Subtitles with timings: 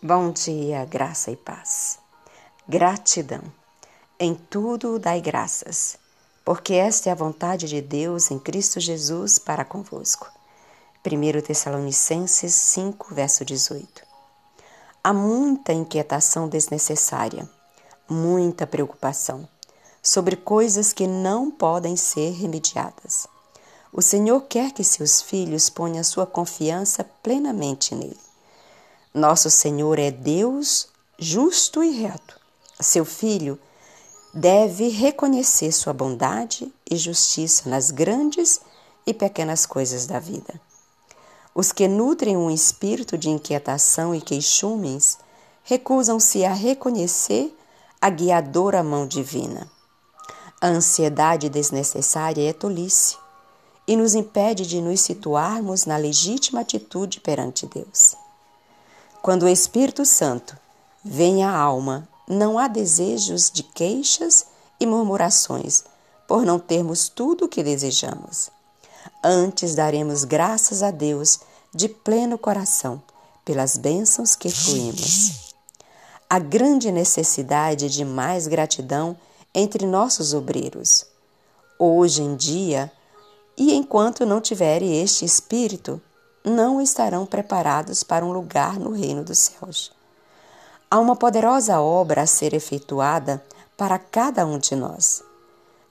[0.00, 1.98] Bom dia, graça e paz.
[2.68, 3.42] Gratidão.
[4.16, 5.98] Em tudo dai graças,
[6.44, 10.30] porque esta é a vontade de Deus em Cristo Jesus para convosco.
[11.04, 14.04] 1 Tessalonicenses 5, verso 18.
[15.02, 17.50] Há muita inquietação desnecessária,
[18.08, 19.48] muita preocupação
[20.00, 23.26] sobre coisas que não podem ser remediadas.
[23.92, 28.27] O Senhor quer que seus filhos ponham sua confiança plenamente nele.
[29.18, 30.86] Nosso Senhor é Deus
[31.18, 32.38] justo e reto.
[32.80, 33.58] Seu filho
[34.32, 38.60] deve reconhecer sua bondade e justiça nas grandes
[39.04, 40.60] e pequenas coisas da vida.
[41.52, 45.18] Os que nutrem um espírito de inquietação e queixumes
[45.64, 47.52] recusam-se a reconhecer
[48.00, 49.68] a guiadora mão divina.
[50.60, 53.16] A ansiedade desnecessária é tolice
[53.84, 58.27] e nos impede de nos situarmos na legítima atitude perante Deus.
[59.28, 60.56] Quando o Espírito Santo
[61.04, 64.46] vem à alma, não há desejos de queixas
[64.80, 65.84] e murmurações,
[66.26, 68.48] por não termos tudo o que desejamos.
[69.22, 71.40] Antes daremos graças a Deus
[71.74, 73.02] de pleno coração
[73.44, 75.52] pelas bênçãos que fluímos.
[76.30, 79.14] A grande necessidade de mais gratidão
[79.54, 81.04] entre nossos obreiros.
[81.78, 82.90] Hoje em dia,
[83.58, 86.00] e enquanto não tiverem este espírito,
[86.48, 89.92] não estarão preparados para um lugar no reino dos céus.
[90.90, 93.42] Há uma poderosa obra a ser efetuada
[93.76, 95.22] para cada um de nós.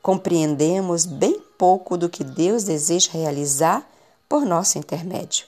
[0.00, 3.86] Compreendemos bem pouco do que Deus deseja realizar
[4.28, 5.46] por nosso intermédio.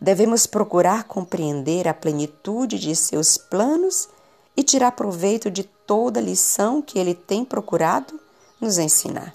[0.00, 4.08] Devemos procurar compreender a plenitude de seus planos
[4.56, 8.18] e tirar proveito de toda lição que ele tem procurado
[8.60, 9.34] nos ensinar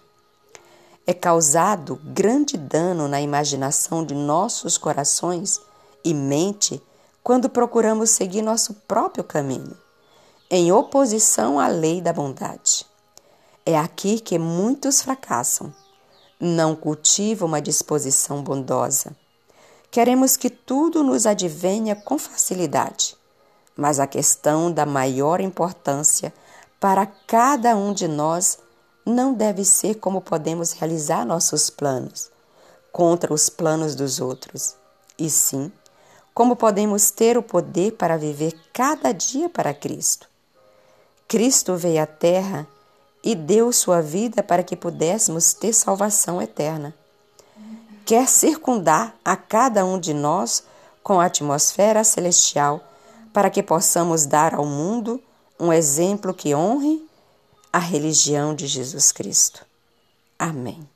[1.09, 5.59] é causado grande dano na imaginação de nossos corações
[6.03, 6.79] e mente
[7.23, 9.75] quando procuramos seguir nosso próprio caminho,
[10.51, 12.85] em oposição à lei da bondade.
[13.65, 15.73] É aqui que muitos fracassam.
[16.39, 19.15] Não cultivam uma disposição bondosa.
[19.89, 23.17] Queremos que tudo nos advenha com facilidade,
[23.75, 26.31] mas a questão da maior importância
[26.79, 28.59] para cada um de nós
[29.05, 32.29] não deve ser como podemos realizar nossos planos
[32.91, 34.75] contra os planos dos outros,
[35.17, 35.71] e sim
[36.39, 40.25] como podemos ter o poder para viver cada dia para Cristo.
[41.27, 42.65] Cristo veio à Terra
[43.21, 46.95] e deu sua vida para que pudéssemos ter salvação eterna.
[48.05, 50.63] Quer circundar a cada um de nós
[51.03, 52.81] com a atmosfera celestial
[53.33, 55.21] para que possamos dar ao mundo
[55.59, 57.05] um exemplo que honre
[57.71, 59.65] a religião de Jesus Cristo.
[60.37, 60.87] Amém.